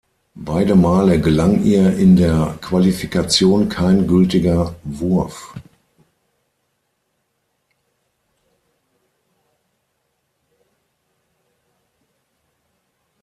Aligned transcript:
Beide 0.33 0.73
Male 0.73 1.21
gelang 1.21 1.63
ihr 1.63 1.95
in 1.95 2.15
der 2.15 2.57
Qualifikation 2.59 3.69
kein 3.69 4.07
gültiger 4.07 4.75
Wurf. 4.83 5.53